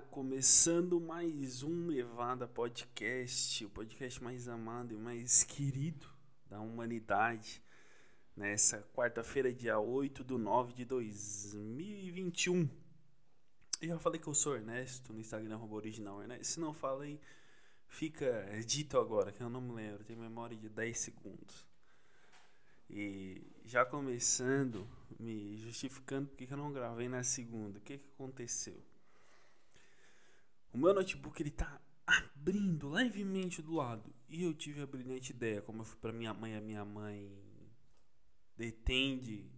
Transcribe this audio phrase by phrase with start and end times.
[0.00, 6.06] Começando mais um Levada Podcast, o podcast mais amado e mais querido
[6.50, 7.62] da humanidade.
[8.36, 12.68] Nessa quarta-feira, dia 8 de 9 de 2021.
[13.80, 16.46] Eu já falei que eu sou Ernesto no Instagram, arroba original Ernesto.
[16.46, 17.18] Se não falei,
[17.88, 21.66] fica dito agora, que eu não me lembro, tenho memória de 10 segundos.
[22.90, 24.86] E já começando,
[25.18, 27.78] me justificando porque eu não gravei na segunda.
[27.78, 28.78] O que, que aconteceu?
[30.76, 34.14] O meu notebook ele tá abrindo levemente do lado.
[34.28, 37.34] E eu tive a brilhante ideia, como eu fui para minha mãe, a minha mãe
[38.54, 39.50] detende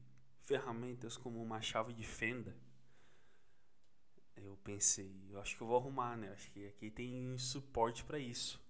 [0.42, 2.56] ferramentas como uma chave de fenda.
[4.36, 6.30] Eu pensei, eu acho que eu vou arrumar, né?
[6.30, 8.64] Acho que aqui tem suporte para isso.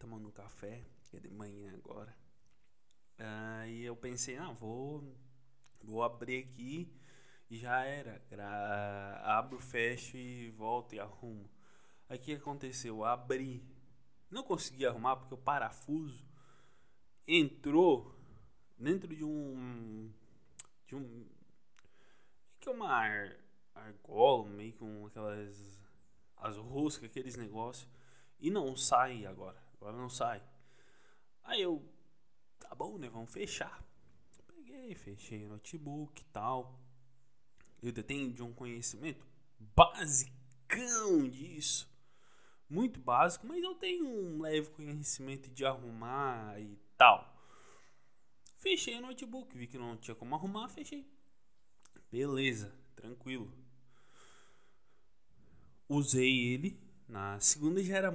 [0.00, 2.12] Tomando um café, que é de manhã agora.
[3.16, 5.16] Aí eu pensei, ah, vou,
[5.80, 6.92] vou abrir aqui
[7.50, 8.22] e já era.
[8.30, 11.50] Gra abro, fecho e volto e arrumo.
[12.08, 13.04] Aí o que aconteceu?
[13.04, 13.62] Abri.
[14.30, 16.24] Não consegui arrumar porque o parafuso
[17.26, 18.14] entrou
[18.78, 20.12] dentro de um.
[20.86, 21.26] De um.
[22.60, 23.36] Que é uma ar,
[23.74, 25.80] argola, meio com aquelas.
[26.36, 27.88] As roscas, aqueles negócios.
[28.38, 29.60] E não sai agora.
[29.74, 30.42] Agora não sai.
[31.42, 31.84] Aí eu.
[32.60, 33.08] Tá bom, né?
[33.08, 33.84] Vamos fechar.
[34.46, 36.78] Peguei, fechei o notebook e tal
[37.82, 39.26] eu detenho de um conhecimento
[39.58, 41.88] basicão disso.
[42.68, 47.36] Muito básico, mas eu tenho um leve conhecimento de arrumar e tal.
[48.56, 51.10] Fechei o notebook, vi que não tinha como arrumar, fechei.
[52.10, 53.52] Beleza, tranquilo.
[55.88, 56.78] Usei ele.
[57.08, 58.12] Na segunda já era.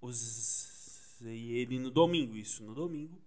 [0.00, 3.20] Usei ele no domingo, isso, no domingo.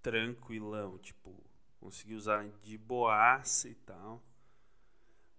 [0.00, 1.44] Tranquilão, tipo,
[1.80, 4.22] consegui usar de boaça e tal.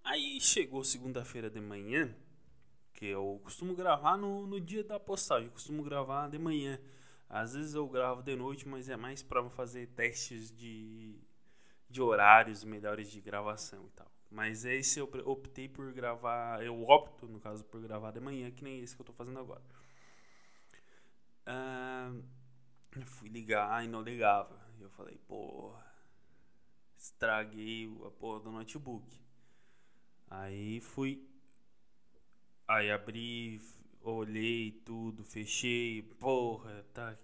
[0.04, 2.14] Aí chegou segunda-feira de manhã,
[2.94, 6.80] que eu costumo gravar no, no dia da postagem, eu costumo gravar de manhã.
[7.30, 11.18] Às vezes eu gravo de noite, mas é mais para fazer testes de,
[11.90, 14.12] de horários melhores de gravação e tal.
[14.30, 18.64] Mas esse eu optei por gravar, eu opto, no caso, por gravar de manhã, que
[18.64, 19.64] nem esse que eu tô fazendo agora.
[21.46, 22.12] Ah,
[23.06, 24.60] fui ligar e não ligava.
[24.80, 25.86] Eu falei, porra,
[26.98, 29.23] estraguei a porra do notebook.
[30.34, 31.24] Aí fui.
[32.68, 33.62] Aí abri,
[34.02, 36.02] olhei tudo, fechei.
[36.02, 37.16] Porra, tá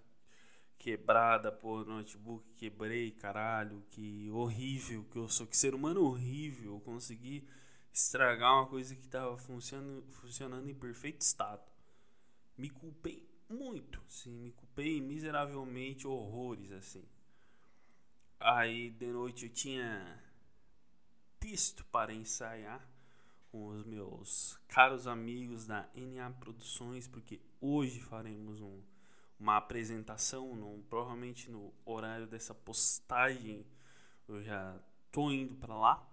[0.78, 3.82] quebrada, porra, notebook, quebrei, caralho.
[3.90, 5.46] Que horrível que eu sou.
[5.46, 6.74] Que ser humano horrível.
[6.74, 7.48] Eu consegui
[7.92, 11.68] estragar uma coisa que tava funcionando, funcionando em perfeito estado.
[12.56, 17.04] Me culpei muito, sim, me culpei miseravelmente horrores, assim.
[18.38, 20.22] Aí de noite eu tinha
[21.40, 22.88] texto para ensaiar
[23.50, 28.80] com os meus caros amigos da NA Produções, porque hoje faremos um,
[29.38, 33.66] uma apresentação, provavelmente no horário dessa postagem
[34.28, 34.78] eu já
[35.10, 36.06] tô indo para lá.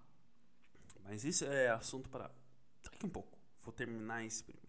[1.04, 2.32] Mas isso é assunto para
[2.84, 3.38] daqui um pouco.
[3.62, 4.68] Vou terminar esse primeiro.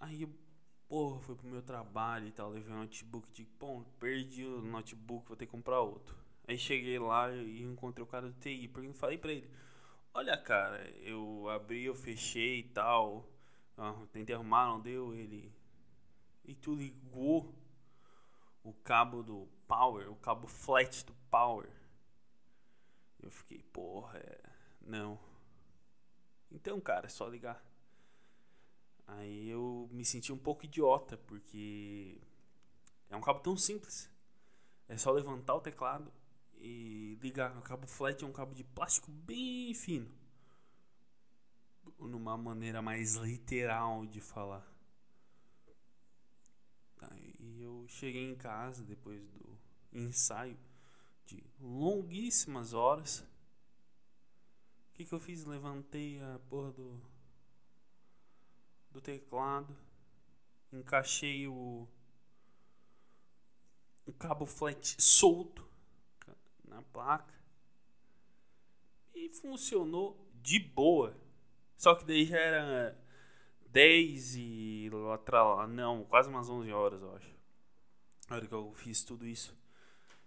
[0.00, 0.30] Aí eu,
[0.88, 5.28] porra, fui pro meu trabalho e tal, levei um notebook, de pô, perdi o notebook,
[5.28, 6.16] vou ter que comprar outro.
[6.46, 9.50] Aí cheguei lá e encontrei o cara do TI, porque eu falei para ele,
[10.16, 13.28] Olha, cara, eu abri, eu fechei e tal.
[13.76, 15.12] Ah, tentei arrumar, não deu.
[15.12, 15.52] Ele.
[16.44, 17.52] E tu ligou
[18.62, 21.68] o cabo do power, o cabo flat do power.
[23.20, 24.40] Eu fiquei, porra, é...
[24.82, 25.18] não.
[26.52, 27.60] Então, cara, é só ligar.
[29.08, 32.20] Aí eu me senti um pouco idiota, porque
[33.10, 34.08] é um cabo tão simples.
[34.88, 36.12] É só levantar o teclado
[36.64, 37.56] e ligar.
[37.58, 40.10] O cabo flat é um cabo de plástico bem fino.
[41.98, 44.66] Numa maneira mais literal de falar.
[47.02, 49.58] Aí eu cheguei em casa depois do
[49.92, 50.58] ensaio
[51.26, 53.20] de longuíssimas horas.
[54.88, 55.44] O que, que eu fiz?
[55.44, 57.00] Levantei a porra do,
[58.90, 59.76] do teclado,
[60.72, 61.86] encaixei o,
[64.06, 65.73] o cabo flat solto
[66.68, 67.34] na placa.
[69.14, 71.16] E funcionou de boa.
[71.76, 72.98] Só que daí já era
[73.68, 77.34] 10 e lá, não, quase umas 11 horas, eu acho.
[78.28, 79.56] A hora que eu fiz tudo isso.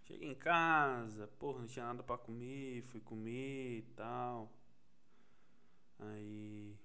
[0.03, 4.51] Cheguei em casa, porra, não tinha nada para comer, fui comer e tal.
[5.99, 6.77] Aí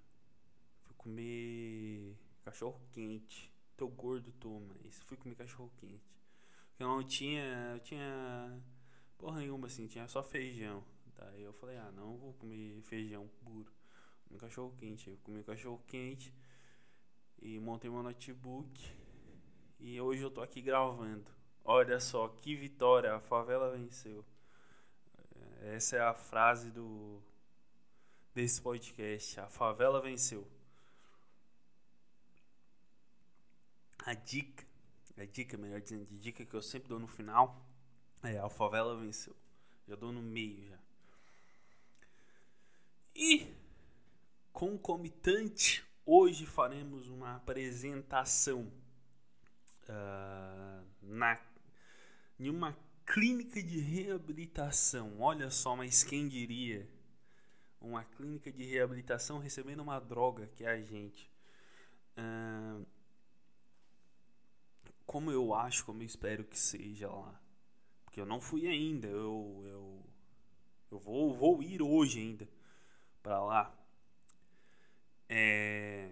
[0.81, 3.53] fui comer cachorro quente.
[3.77, 6.03] Tô gordo, tô, mas fui comer cachorro quente.
[6.79, 7.43] Eu não tinha,
[7.75, 8.61] eu tinha
[9.17, 10.83] porra nenhuma assim, tinha só feijão.
[11.15, 13.71] Daí eu falei, ah, não vou comer feijão puro.
[14.27, 15.09] comi cachorro quente.
[15.09, 16.33] Eu comi cachorro quente
[17.41, 18.91] e montei meu notebook.
[19.79, 21.29] E hoje eu tô aqui gravando.
[21.63, 24.25] Olha só que vitória, a favela venceu.
[25.61, 27.21] Essa é a frase do
[28.33, 29.39] desse podcast.
[29.39, 30.45] A favela venceu.
[34.05, 34.65] A dica,
[35.17, 37.65] a dica, melhor dizendo, a dica que eu sempre dou no final
[38.23, 39.35] é a favela venceu.
[39.87, 40.79] Já dou no meio já.
[43.15, 43.53] E
[44.51, 48.71] concomitante, hoje faremos uma apresentação
[49.83, 51.39] uh, na
[52.39, 52.75] em uma
[53.05, 55.19] clínica de reabilitação.
[55.19, 56.87] Olha só, mas quem diria?
[57.79, 61.29] Uma clínica de reabilitação recebendo uma droga que é a gente.
[62.17, 62.85] Uh,
[65.05, 67.42] como eu acho, como eu espero que seja lá.
[68.13, 69.07] Porque eu não fui ainda.
[69.07, 70.05] Eu, eu,
[70.91, 72.47] eu vou, vou ir hoje ainda
[73.23, 73.75] para lá.
[75.27, 76.11] É,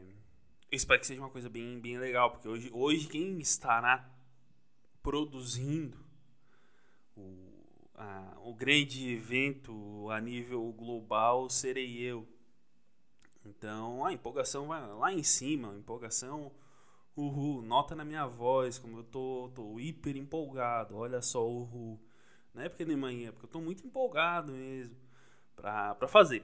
[0.71, 2.31] espero que seja uma coisa bem, bem legal.
[2.31, 4.09] Porque hoje, hoje quem estará
[5.03, 5.95] produzindo
[7.15, 7.37] o,
[7.93, 12.27] a, o grande evento a nível global serei eu.
[13.45, 16.51] Então a empolgação vai lá em cima, a empolgação,
[17.15, 21.99] uhul, nota na minha voz, como eu tô, tô hiper empolgado, olha só, uhul.
[22.53, 24.95] Não é porque nem manhã, é porque eu tô muito empolgado mesmo
[25.55, 26.43] pra, pra fazer.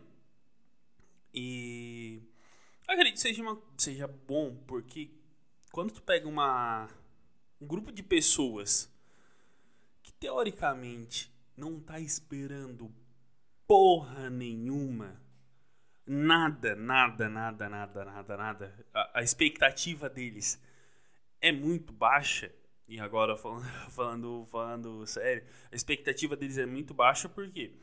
[1.33, 2.21] E
[2.87, 5.11] acredito que seja, uma, seja bom, porque
[5.71, 6.89] quando tu pega uma,
[7.59, 8.89] um grupo de pessoas
[10.19, 12.93] teoricamente não tá esperando
[13.67, 15.21] porra nenhuma,
[16.07, 20.61] nada, nada, nada, nada, nada, nada, a, a expectativa deles
[21.41, 22.51] é muito baixa.
[22.87, 27.73] E agora falando, falando, falando sério, a expectativa deles é muito baixa porque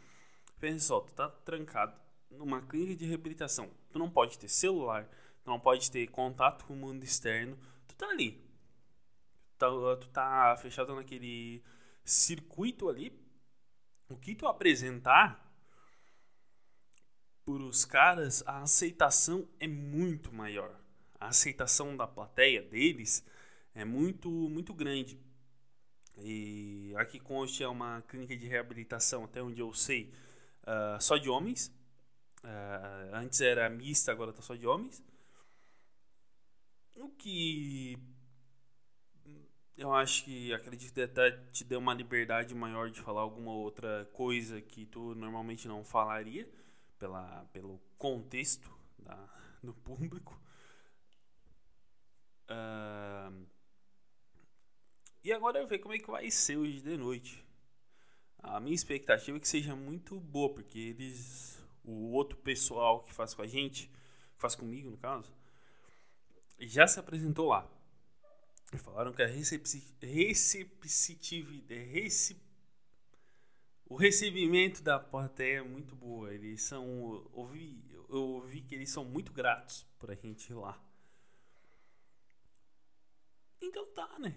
[0.59, 1.95] pensa só, tu tá trancado
[2.31, 5.05] numa clínica de reabilitação, tu não pode ter celular,
[5.43, 7.57] tu não pode ter contato com o mundo externo,
[7.87, 8.33] tu tá ali.
[8.33, 11.63] Tu tá, tu tá fechado naquele
[12.03, 13.13] circuito ali,
[14.09, 15.44] o que tu apresentar
[17.45, 20.81] para os caras, a aceitação é muito maior.
[21.21, 23.25] A aceitação da plateia deles
[23.75, 25.19] é muito, muito grande.
[26.17, 30.13] E aqui conste é uma clínica de reabilitação, até onde eu sei,
[30.63, 31.69] uh, só de homens.
[32.43, 35.03] Uh, antes era mista, agora está só de homens.
[36.97, 37.99] O que
[39.77, 44.09] eu acho que acredito que até te deu uma liberdade maior de falar alguma outra
[44.13, 46.49] coisa que tu normalmente não falaria
[46.99, 49.29] pela, pelo contexto da,
[49.63, 50.41] do público.
[52.45, 53.47] Uh,
[55.23, 57.45] e agora eu ver como é que vai ser hoje de noite.
[58.39, 61.59] A minha expectativa é que seja muito boa, porque eles.
[61.83, 63.91] O outro pessoal que faz com a gente,
[64.37, 65.31] faz comigo no caso,
[66.59, 67.69] já se apresentou lá.
[68.79, 70.07] Falaram que a receptividade,
[71.85, 72.41] recep,
[73.87, 76.33] o recebimento da plateia é muito boa.
[76.33, 80.81] Eles são, ouvi, eu ouvi que eles são muito gratos por a gente ir lá.
[83.61, 84.35] Então tá, né?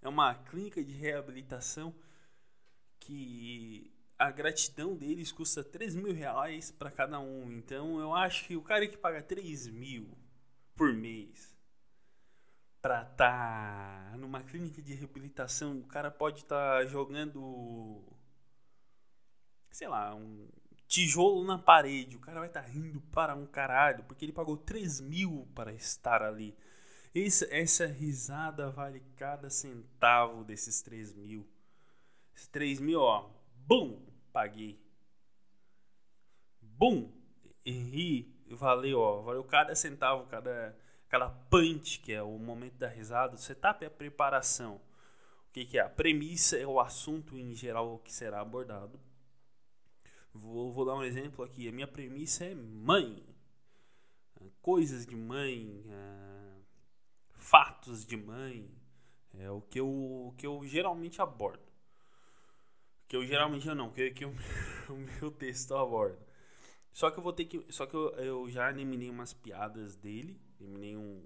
[0.00, 1.94] É uma clínica de reabilitação
[3.00, 7.52] que a gratidão deles custa 3 mil reais para cada um.
[7.52, 10.16] Então eu acho que o cara que paga 3 mil
[10.74, 11.56] por mês
[12.80, 18.02] pra tá numa clínica de reabilitação, o cara pode estar tá jogando,
[19.78, 20.48] sei lá, um
[20.88, 22.16] tijolo na parede.
[22.16, 25.72] O cara vai estar tá rindo para um caralho, porque ele pagou 3 mil para
[25.72, 26.56] estar ali.
[27.14, 31.48] Essa, essa risada vale cada centavo desses 3 mil.
[32.34, 34.82] Esses 3 mil, ó, bum, paguei.
[36.60, 37.12] Bum,
[37.64, 43.36] ri, valeu, ó, valeu cada centavo, cada aquela punch, que é o momento da risada,
[43.36, 44.74] o setup é a preparação.
[45.48, 45.82] O que, que é?
[45.82, 49.00] A premissa é o assunto em geral que será abordado.
[50.32, 51.68] Vou, vou dar um exemplo aqui.
[51.68, 53.24] A minha premissa é mãe.
[54.60, 56.60] Coisas de mãe, é,
[57.34, 58.70] fatos de mãe.
[59.34, 61.66] É o que eu, o que eu geralmente abordo.
[63.06, 64.34] Que eu geralmente não, que, que eu,
[64.90, 66.18] o meu texto aborda.
[66.92, 67.64] Só que eu vou ter que.
[67.70, 71.22] Só que eu, eu já eliminei umas piadas dele Eliminei um.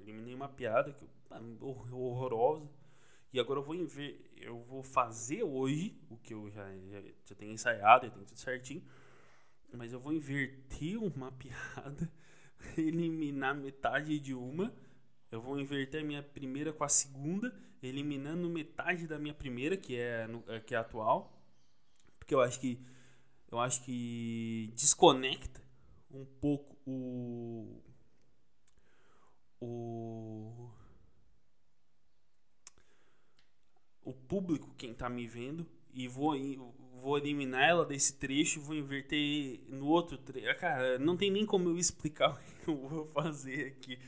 [0.00, 2.68] Eliminei uma piada que tá horrorosa.
[3.36, 7.34] E agora eu vou ver, eu vou fazer hoje o que eu já, já, já
[7.34, 8.82] tenho ensaiado, já tenho tudo certinho.
[9.74, 12.10] Mas eu vou inverter uma piada,
[12.78, 14.74] eliminar metade de uma.
[15.30, 19.96] Eu vou inverter a minha primeira com a segunda, eliminando metade da minha primeira, que
[19.98, 21.38] é, no, que é atual.
[22.18, 22.80] Porque eu acho que
[23.52, 25.60] eu acho que desconecta
[26.10, 27.82] um pouco o
[29.60, 30.70] o
[34.06, 36.34] o público quem tá me vendo e vou
[36.94, 40.48] vou eliminar ela desse trecho e vou inverter no outro trecho.
[40.48, 42.30] Ah, cara, não tem nem como eu explicar
[42.62, 43.98] o que eu vou fazer aqui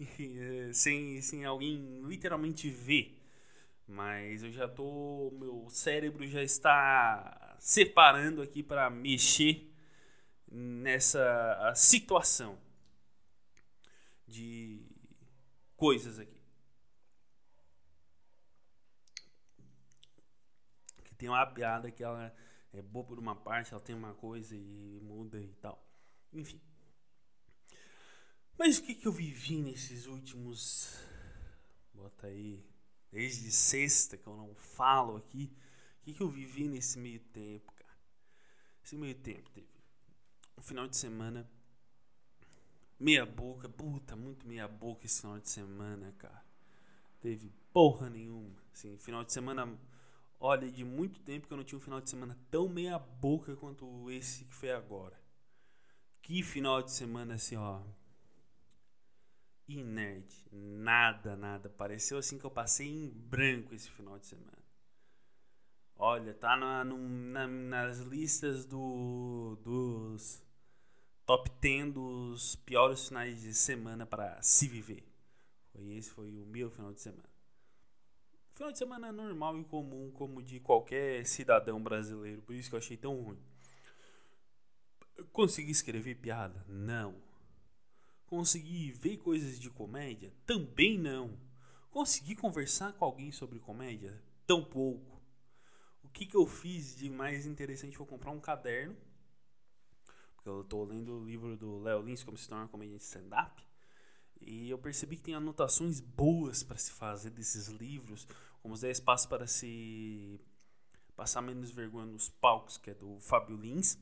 [0.00, 3.18] eh, sem, sem alguém literalmente ver.
[3.86, 5.32] Mas eu já tô.
[5.38, 9.70] Meu cérebro já está separando aqui para mexer
[10.50, 12.58] nessa situação
[14.26, 14.80] de
[15.76, 16.40] coisas aqui.
[21.04, 22.34] Que tem uma piada que ela
[22.72, 25.80] é boa por uma parte, ela tem uma coisa e muda e tal.
[26.32, 26.60] Enfim.
[28.58, 30.98] Mas o que, que eu vivi nesses últimos.
[31.94, 32.66] Bota aí.
[33.12, 35.56] Desde sexta que eu não falo aqui.
[36.00, 37.98] O que, que eu vivi nesse meio tempo, cara?
[38.84, 39.68] Esse meio tempo teve
[40.58, 41.48] um final de semana
[42.98, 46.44] meia boca, puta, muito meia boca esse final de semana, cara.
[47.20, 48.60] Teve porra nenhuma.
[48.72, 49.78] Assim, final de semana,
[50.42, 53.54] olha, de muito tempo que eu não tinha um final de semana tão meia boca
[53.54, 55.16] quanto esse que foi agora.
[56.20, 57.80] Que final de semana assim, ó.
[59.68, 61.70] Inerte, nada, nada.
[61.70, 64.58] Pareceu assim que eu passei em branco esse final de semana.
[65.94, 70.42] Olha, tá na, no, na, nas listas do, dos
[71.24, 75.06] top 10 dos piores finais de semana para se viver.
[75.70, 77.31] Foi esse foi o meu final de semana.
[78.54, 82.74] Final de semana é normal e comum como de qualquer cidadão brasileiro, por isso que
[82.74, 83.38] eu achei tão ruim.
[85.32, 86.64] Consegui escrever piada?
[86.68, 87.14] Não.
[88.26, 90.32] Consegui ver coisas de comédia?
[90.46, 91.38] Também não.
[91.90, 94.22] Consegui conversar com alguém sobre comédia?
[94.46, 95.20] Tampouco.
[96.02, 98.96] O que, que eu fiz de mais interessante foi comprar um caderno
[100.44, 103.62] eu tô lendo o livro do Léo Lins, Como se tornar comediante stand-up.
[104.46, 108.26] E eu percebi que tem anotações boas para se fazer desses livros,
[108.60, 110.40] como os 10 passos para se
[111.16, 113.98] passar menos vergonha nos palcos, que é do Fábio Lins.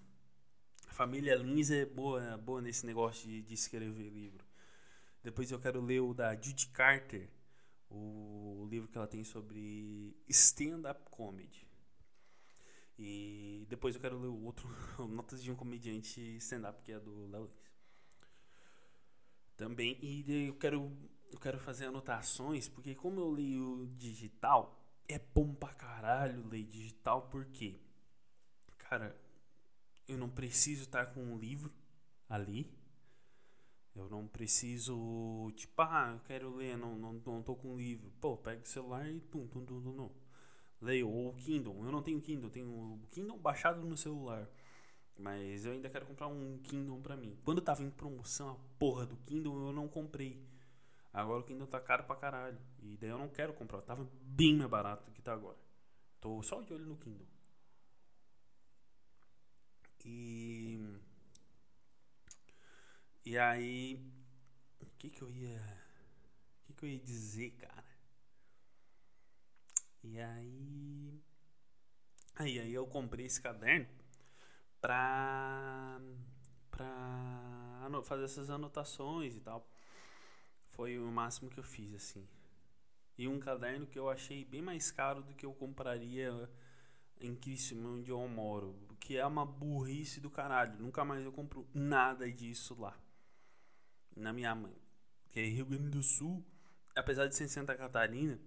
[0.89, 4.45] A família Lins é boa, boa nesse negócio de, de escrever livro.
[5.23, 7.29] Depois eu quero ler o da Judy Carter,
[7.91, 11.71] o livro que ela tem sobre stand-up comedy.
[13.03, 14.69] E depois eu quero ler o outro,
[15.09, 17.70] Notas de um Comediante Stand-Up, que é do Léo Lins.
[19.61, 20.91] Também, e eu quero,
[21.31, 27.29] eu quero fazer anotações, porque como eu leio digital, é bom pra caralho ler digital,
[27.31, 27.79] porque,
[28.79, 29.15] cara,
[30.09, 31.71] eu não preciso estar com um livro
[32.27, 32.73] ali.
[33.95, 38.11] Eu não preciso, tipo, ah, eu quero ler, não, não, não tô com um livro.
[38.19, 40.11] Pô, pega o celular e tum, tum, tum, tum, tum
[40.81, 41.85] leio, ou o Kindle.
[41.85, 44.49] Eu não tenho Kindle, tenho o Kindle baixado no celular.
[45.21, 47.39] Mas eu ainda quero comprar um Kindle pra mim.
[47.45, 50.43] Quando tava em promoção a porra do Kindle, eu não comprei.
[51.13, 52.59] Agora o Kindle tá caro pra caralho.
[52.83, 53.83] E daí eu não quero comprar.
[53.83, 55.59] Tava bem mais barato do que tá agora.
[56.21, 57.27] Tô só de olho no Kindle.
[60.07, 60.81] E.
[63.25, 64.03] E aí.
[64.81, 65.83] O que que eu ia.
[66.63, 67.85] O que que eu ia dizer, cara?
[70.03, 71.21] E aí.
[72.37, 74.00] Aí, aí eu comprei esse caderno
[74.81, 76.01] pra.
[76.71, 79.69] pra fazer essas anotações e tal.
[80.69, 82.27] Foi o máximo que eu fiz, assim.
[83.19, 86.49] E um caderno que eu achei bem mais caro do que eu compraria
[87.21, 88.75] em Criciúma, onde eu moro.
[88.99, 90.79] Que é uma burrice do caralho.
[90.79, 92.99] Nunca mais eu compro nada disso lá.
[94.17, 94.75] Na minha mãe.
[95.31, 96.45] Que é Rio Grande do Sul.
[96.95, 98.41] Apesar de ser em Santa Catarina,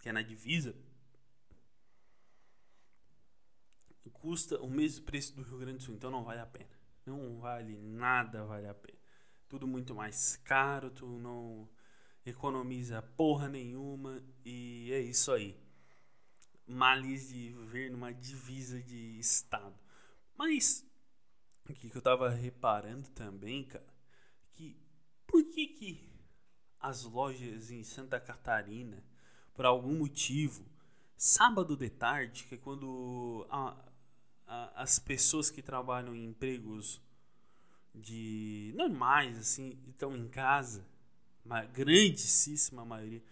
[0.00, 0.74] que é na divisa,
[4.10, 6.70] custa o mesmo preço do Rio Grande do Sul, então não vale a pena.
[7.06, 8.98] Não vale nada, vale a pena.
[9.48, 11.68] Tudo muito mais caro, tu não
[12.24, 15.58] economiza porra nenhuma e é isso aí.
[16.66, 19.78] Males de viver numa divisa de estado.
[20.36, 20.86] Mas
[21.68, 23.94] o que, que eu tava reparando também, cara,
[24.52, 24.76] que
[25.26, 26.14] por que que
[26.80, 29.02] as lojas em Santa Catarina,
[29.54, 30.66] por algum motivo,
[31.16, 33.76] sábado de tarde, que é quando a,
[34.46, 37.00] as pessoas que trabalham em empregos
[37.94, 40.84] de normais assim estão em casa
[41.44, 43.22] uma grandíssima maioria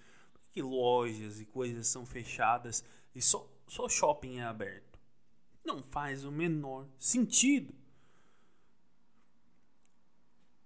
[0.52, 4.99] que lojas e coisas são fechadas e só só shopping é aberto?
[5.64, 7.75] Não faz o menor sentido.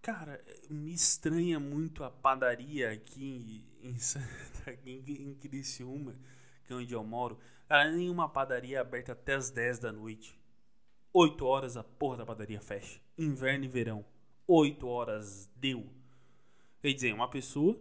[0.02, 6.16] Cara me estranha muito a padaria aqui em Santa em, em Criciúma
[6.66, 7.38] que é onde eu moro.
[7.68, 10.35] Cara nenhuma padaria é aberta até as 10 da noite
[11.18, 13.00] 8 horas a porra da padaria fecha.
[13.16, 14.04] Inverno e verão.
[14.46, 15.90] 8 horas deu.
[16.82, 17.80] Quer dizer, uma pessoa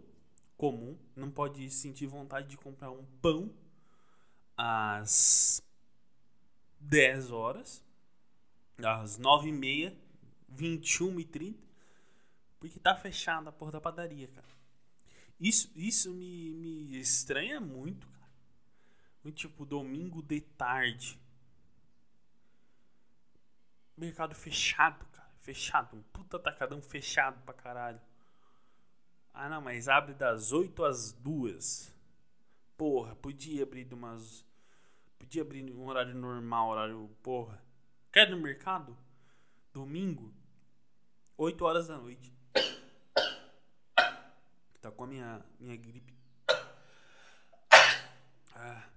[0.56, 3.52] comum não pode sentir vontade de comprar um pão
[4.56, 5.62] às
[6.80, 7.84] 10 horas,
[8.82, 9.94] às 9 e meia,
[10.48, 11.58] 21 e 30,
[12.58, 14.48] porque tá fechada a porra da padaria, cara.
[15.38, 19.32] Isso, isso me, me estranha muito, cara.
[19.34, 21.20] Tipo, domingo de tarde.
[23.96, 25.30] Mercado fechado, cara.
[25.40, 25.96] Fechado.
[25.96, 28.00] Um puta atacadão fechado pra caralho.
[29.32, 31.94] Ah, não, mas abre das 8 às 2.
[32.76, 34.44] Porra, podia abrir de umas.
[35.18, 37.10] Podia abrir um horário normal, horário.
[37.22, 37.62] Porra.
[38.12, 38.96] Quer no mercado?
[39.72, 40.32] Domingo?
[41.36, 42.32] 8 horas da noite.
[44.80, 46.14] Tá com a minha, minha gripe.
[48.54, 48.88] Ah.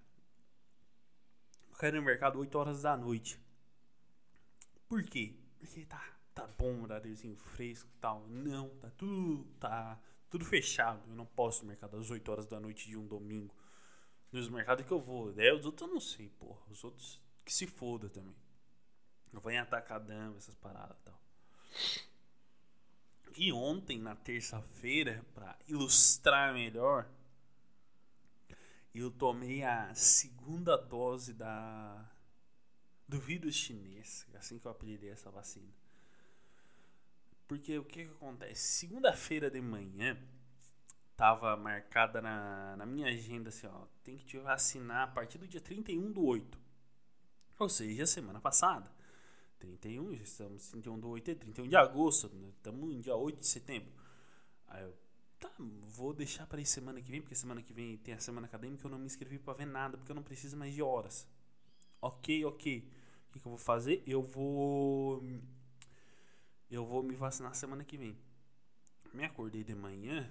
[1.80, 3.40] Quero no mercado 8 horas da noite.
[4.90, 5.36] Por quê?
[5.60, 6.04] Porque tá,
[6.34, 8.28] tá bom, horáriozinho fresco e tal.
[8.28, 9.46] Não, tá tudo.
[9.60, 10.00] Tá
[10.32, 11.08] tudo fechado.
[11.08, 13.56] Eu não posso no mercado às 8 horas da noite de um domingo.
[14.32, 15.32] Nos mercados que eu vou.
[15.32, 16.60] Daí os outros eu não sei, porra.
[16.72, 18.36] Os outros que se foda também.
[19.32, 21.22] Eu vou em atacadão, essas paradas e tal.
[23.38, 27.08] E ontem, na terça-feira, para ilustrar melhor,
[28.94, 32.10] eu tomei a segunda dose da
[33.10, 35.74] do vírus chinês, assim que eu apelidei essa vacina.
[37.48, 38.62] Porque o que, que acontece?
[38.62, 40.16] Segunda-feira de manhã
[41.18, 45.48] tava marcada na, na minha agenda assim, ó, tem que te vacinar a partir do
[45.48, 46.60] dia 31 do 8.
[47.58, 48.90] Ou seja, semana passada.
[49.58, 52.50] 31, já estamos 31 do 8 e 31 de agosto, né?
[52.56, 53.92] estamos no dia 8 de setembro.
[54.68, 54.96] Aí eu,
[55.40, 58.46] tá, vou deixar para ir semana que vem, porque semana que vem tem a semana
[58.46, 61.28] acadêmica, eu não me inscrevi para ver nada, porque eu não preciso mais de horas.
[62.00, 62.99] Ok, ok.
[63.30, 64.02] O que, que eu vou fazer?
[64.08, 65.24] Eu vou
[66.70, 68.18] eu vou me vacinar semana que vem.
[69.14, 70.30] Me acordei de manhã,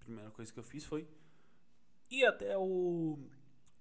[0.00, 1.06] a primeira coisa que eu fiz foi
[2.10, 3.18] ir até o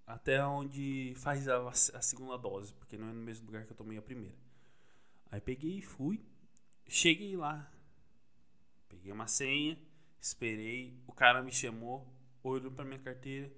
[0.05, 3.77] até onde faz a, a segunda dose, porque não é no mesmo lugar que eu
[3.77, 4.36] tomei a primeira.
[5.31, 6.25] Aí peguei e fui,
[6.88, 7.71] cheguei lá,
[8.88, 9.77] peguei uma senha,
[10.19, 12.12] esperei, o cara me chamou,
[12.43, 13.51] olhou para minha carteira,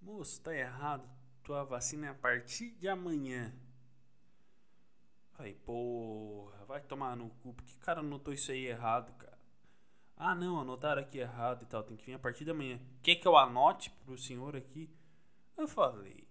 [0.00, 1.06] moço, tá errado,
[1.44, 3.52] tua vacina é a partir de amanhã.
[5.42, 7.52] Falei, porra, vai tomar no cu.
[7.52, 9.36] Por que o cara anotou isso aí errado, cara?
[10.16, 11.82] Ah, não, anotaram aqui errado e tal.
[11.82, 12.78] Tem que vir a partir da manhã.
[13.02, 14.88] Quer que eu anote pro senhor aqui?
[15.56, 16.28] Eu falei,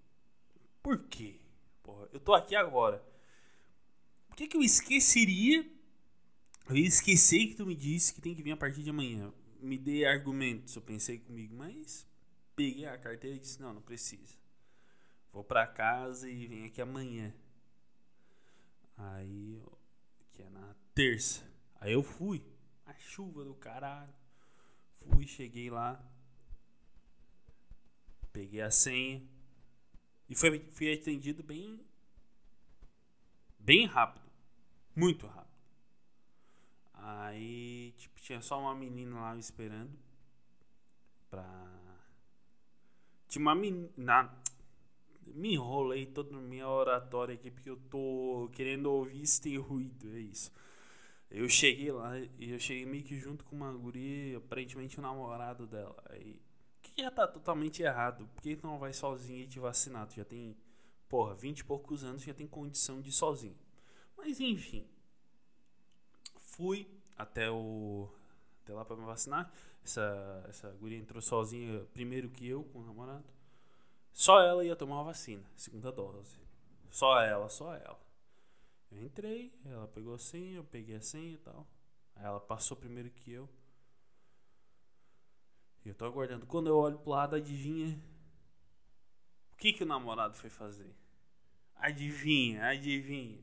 [0.81, 1.41] por quê?
[1.83, 3.03] Porra, eu tô aqui agora.
[4.29, 5.69] Por que, que eu esqueceria?
[6.69, 9.33] Eu ia esquecer que tu me disse que tem que vir a partir de amanhã.
[9.59, 12.07] Me dê argumentos, eu pensei comigo, mas
[12.55, 14.35] peguei a carteira e disse: não, não precisa.
[15.33, 17.33] Vou para casa e venho aqui amanhã.
[18.97, 19.61] Aí,
[20.31, 21.43] que é na terça.
[21.79, 22.43] Aí eu fui.
[22.85, 24.13] A chuva do caralho.
[24.95, 26.03] Fui, cheguei lá.
[28.31, 29.21] Peguei a senha.
[30.29, 31.79] E foi, fui atendido bem.
[33.59, 34.29] Bem rápido.
[34.95, 35.51] Muito rápido.
[36.93, 39.97] Aí, tipo, tinha só uma menina lá me esperando.
[41.29, 41.45] Pra.
[43.27, 44.40] Tinha uma menina
[45.33, 50.19] me enrolei toda a minha oratória aqui porque eu tô querendo ouvir sem ruído, é
[50.19, 50.51] isso.
[51.29, 55.65] Eu cheguei lá e eu cheguei meio que junto com uma guria, aparentemente o namorado
[55.65, 55.95] dela.
[56.09, 56.41] Aí,
[56.81, 58.27] que já tá totalmente errado.
[58.35, 60.07] Por que tu não vai sozinho e te vacinar?
[60.07, 60.57] Tu já tem,
[61.07, 63.55] porra, 20 e poucos anos, já tem condição de ir sozinho.
[64.17, 64.85] Mas enfim.
[66.37, 66.85] Fui
[67.17, 68.09] até o
[68.63, 69.51] até lá para me vacinar.
[69.83, 73.25] Essa essa guria entrou sozinha primeiro que eu com o namorado.
[74.11, 76.39] Só ela ia tomar a vacina, segunda dose.
[76.89, 77.99] Só ela, só ela.
[78.91, 81.65] Eu entrei, ela pegou a senha, eu peguei a senha e tal.
[82.15, 83.49] Ela passou primeiro que eu.
[85.85, 86.45] E eu tô aguardando.
[86.45, 87.99] Quando eu olho pro lado, adivinha?
[89.53, 90.93] O que que o namorado foi fazer?
[91.75, 93.41] Adivinha, adivinha.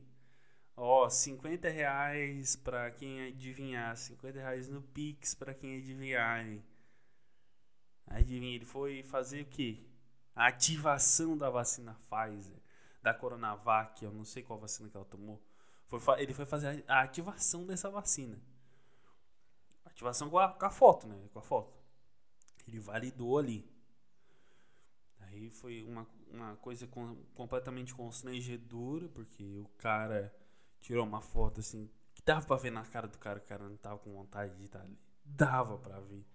[0.77, 3.97] Ó, oh, 50 reais pra quem adivinhar.
[3.97, 6.45] 50 reais no Pix pra quem adivinhar.
[8.05, 9.88] Adivinha, ele foi fazer o quê?
[10.35, 12.57] A ativação da vacina Pfizer,
[13.01, 15.41] da Coronavac, eu não sei qual vacina que ela tomou.
[15.87, 18.39] Foi, ele foi fazer a ativação dessa vacina.
[19.85, 21.17] Ativação com a, com a foto, né?
[21.33, 21.73] Com a foto.
[22.67, 23.67] Ele validou ali.
[25.19, 30.33] Aí foi uma, uma coisa com, completamente constrangedora, porque o cara
[30.79, 33.77] tirou uma foto assim, que dava pra ver na cara do cara, o cara não
[33.77, 34.97] tava com vontade de estar ali.
[35.25, 36.25] Dava pra ver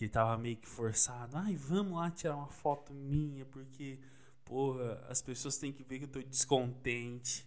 [0.00, 1.36] que ele tava meio que forçado.
[1.36, 3.98] Ai, vamos lá tirar uma foto minha, porque,
[4.46, 7.46] porra, as pessoas têm que ver que eu tô descontente.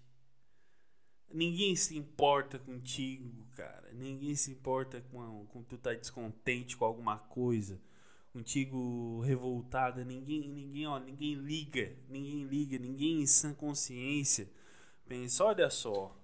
[1.34, 3.92] Ninguém se importa contigo, cara.
[3.92, 7.82] Ninguém se importa com, com tu tá descontente com alguma coisa.
[8.32, 10.06] Contigo revoltada.
[10.06, 11.92] Ninguém, ninguém, ó, ninguém liga.
[12.08, 12.78] Ninguém liga.
[12.78, 14.48] Ninguém em sã consciência.
[15.08, 16.16] Pensa, olha só.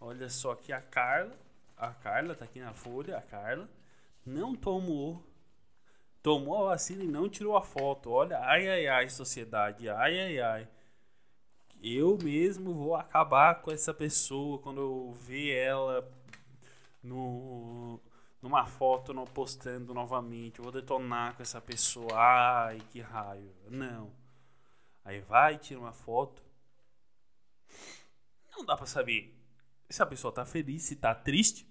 [0.00, 1.38] Olha só que a Carla.
[1.76, 3.16] A Carla tá aqui na folha.
[3.16, 3.70] A Carla
[4.26, 5.32] não tomou.
[6.24, 8.10] Tomou a vacina e não tirou a foto.
[8.10, 9.88] Olha, ai, ai, ai, sociedade.
[9.88, 10.68] Ai, ai, ai
[11.84, 16.10] eu mesmo vou acabar com essa pessoa quando eu ver ela
[17.02, 18.00] no,
[18.40, 20.58] numa foto não postando novamente.
[20.58, 22.08] Eu vou detonar com essa pessoa.
[22.14, 23.54] Ai, que raio.
[23.68, 24.10] Não.
[25.04, 26.42] Aí vai, tira uma foto.
[28.56, 29.36] Não dá pra saber
[29.90, 31.68] se a pessoa tá feliz, se tá triste.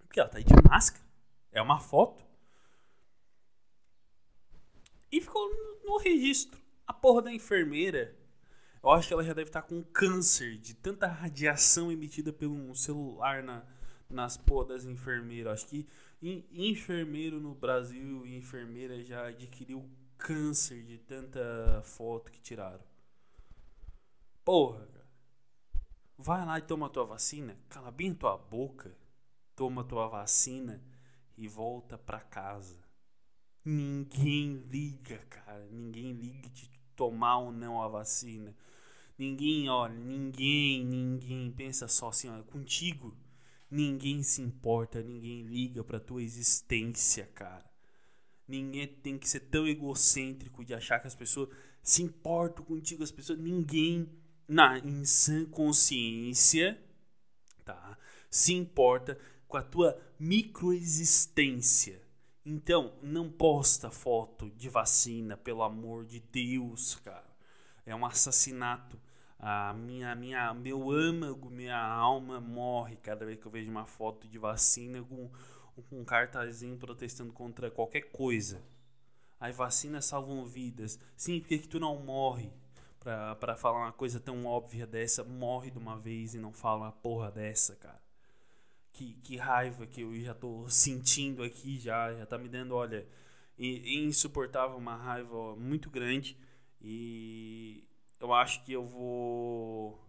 [0.00, 1.02] Porque ela tá aí de máscara.
[1.50, 2.22] É uma foto.
[5.10, 5.48] E ficou
[5.86, 6.60] no registro.
[6.86, 8.14] A porra da enfermeira
[8.84, 13.42] eu acho que ela já deve estar com câncer de tanta radiação emitida pelo celular
[13.42, 13.64] na,
[14.10, 15.54] nas pôs das enfermeiras.
[15.54, 15.88] Acho que
[16.52, 19.88] enfermeiro no Brasil e enfermeira já adquiriu
[20.18, 22.84] câncer de tanta foto que tiraram.
[24.44, 25.08] Porra, cara.
[26.18, 28.94] Vai lá e toma tua vacina, cala bem tua boca,
[29.56, 30.84] toma tua vacina
[31.38, 32.83] e volta pra casa.
[33.64, 35.66] Ninguém liga, cara.
[35.70, 38.54] Ninguém liga de tomar ou não a vacina.
[39.16, 43.16] Ninguém, olha, ninguém, ninguém pensa só assim, olha, contigo.
[43.70, 47.64] Ninguém se importa, ninguém liga pra tua existência, cara.
[48.46, 51.48] Ninguém tem que ser tão egocêntrico de achar que as pessoas
[51.82, 54.08] se importam contigo, as pessoas, ninguém
[54.46, 56.78] na em sã consciência,
[57.64, 57.96] tá?
[58.30, 62.03] Se importa com a tua microexistência.
[62.46, 67.24] Então, não posta foto de vacina, pelo amor de Deus, cara.
[67.86, 68.98] É um assassinato
[69.38, 74.26] a minha, minha, meu âmago, minha alma morre cada vez que eu vejo uma foto
[74.26, 75.30] de vacina com,
[75.92, 78.62] um cartazinho protestando contra qualquer coisa.
[79.38, 80.98] Aí vacinas salvam vidas.
[81.16, 82.50] Sim, por que, que tu não morre?
[83.00, 86.86] Pra, pra falar uma coisa tão óbvia dessa, morre de uma vez e não fala
[86.86, 88.03] uma porra dessa, cara.
[88.94, 93.06] Que, que raiva que eu já tô sentindo aqui já, já tá me dando, olha,
[93.58, 96.38] insuportável, uma raiva muito grande.
[96.80, 97.84] E
[98.20, 100.00] eu acho que eu vou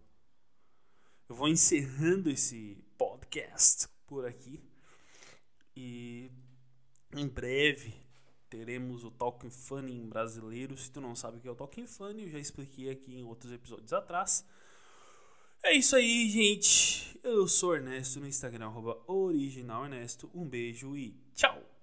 [1.28, 4.62] eu vou encerrando esse podcast por aqui
[5.76, 6.32] e
[7.16, 7.94] em breve
[8.50, 10.78] teremos o Talking Funny em brasileiro.
[10.78, 13.24] Se tu não sabe o que é o Talking Funny, eu já expliquei aqui em
[13.24, 14.46] outros episódios atrás.
[15.66, 17.20] É isso aí, gente.
[17.24, 20.30] Eu sou Ernesto no Instagram, arroba original Ernesto.
[20.32, 21.75] Um beijo e tchau!